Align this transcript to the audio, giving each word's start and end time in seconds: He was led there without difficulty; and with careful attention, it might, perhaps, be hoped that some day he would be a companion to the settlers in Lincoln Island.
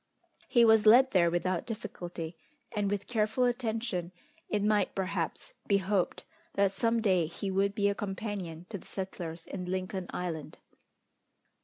He 0.47 0.65
was 0.65 0.87
led 0.87 1.11
there 1.11 1.29
without 1.29 1.67
difficulty; 1.67 2.35
and 2.71 2.89
with 2.89 3.05
careful 3.05 3.43
attention, 3.43 4.11
it 4.49 4.63
might, 4.63 4.95
perhaps, 4.95 5.53
be 5.67 5.77
hoped 5.77 6.23
that 6.55 6.71
some 6.71 7.01
day 7.03 7.27
he 7.27 7.51
would 7.51 7.75
be 7.75 7.87
a 7.87 7.93
companion 7.93 8.65
to 8.69 8.79
the 8.79 8.87
settlers 8.87 9.45
in 9.45 9.65
Lincoln 9.69 10.07
Island. 10.09 10.57